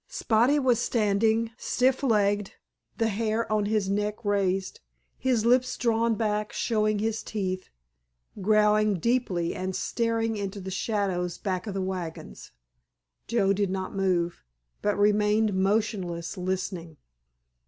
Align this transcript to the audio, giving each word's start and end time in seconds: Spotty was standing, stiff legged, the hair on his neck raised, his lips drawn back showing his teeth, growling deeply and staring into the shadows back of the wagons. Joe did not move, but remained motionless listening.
Spotty 0.07 0.57
was 0.57 0.79
standing, 0.79 1.51
stiff 1.57 2.01
legged, 2.01 2.55
the 2.97 3.09
hair 3.09 3.45
on 3.53 3.67
his 3.67 3.87
neck 3.87 4.25
raised, 4.25 4.79
his 5.19 5.45
lips 5.45 5.77
drawn 5.77 6.15
back 6.15 6.51
showing 6.51 6.97
his 6.97 7.21
teeth, 7.21 7.69
growling 8.41 8.95
deeply 8.97 9.53
and 9.53 9.75
staring 9.75 10.37
into 10.37 10.59
the 10.59 10.71
shadows 10.71 11.37
back 11.37 11.67
of 11.67 11.75
the 11.75 11.83
wagons. 11.83 12.51
Joe 13.27 13.53
did 13.53 13.69
not 13.69 13.95
move, 13.95 14.43
but 14.81 14.97
remained 14.97 15.53
motionless 15.53 16.35
listening. 16.35 16.97